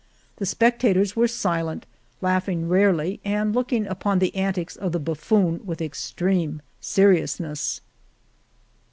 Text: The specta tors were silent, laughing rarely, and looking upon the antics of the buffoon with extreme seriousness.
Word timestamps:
The 0.37 0.45
specta 0.45 0.95
tors 0.95 1.15
were 1.15 1.27
silent, 1.27 1.85
laughing 2.21 2.67
rarely, 2.67 3.19
and 3.23 3.53
looking 3.53 3.85
upon 3.85 4.17
the 4.17 4.35
antics 4.35 4.75
of 4.75 4.93
the 4.93 4.99
buffoon 4.99 5.61
with 5.63 5.79
extreme 5.79 6.63
seriousness. 6.79 7.81